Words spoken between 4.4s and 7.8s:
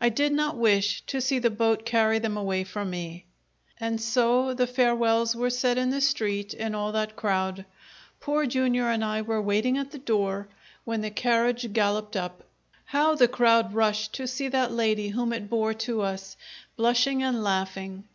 the farewells were said in the street in all that crowd.